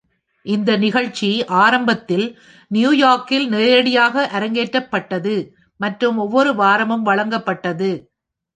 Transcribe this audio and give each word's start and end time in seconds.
இந்த 0.45 0.77
நிகழ்ச்சி 0.77 1.27
ஆரம்பத்தில் 1.59 2.25
நியூயார்க்கில் 2.71 3.47
நேரடியாக 3.47 4.25
அரங்கேற்றப்பட்டது 4.33 5.35
மற்றும் 5.79 6.17
ஒவ்வொரு 6.17 6.53
வாரமும் 6.55 7.05
வழங்கப்பட்டது. 7.05 7.91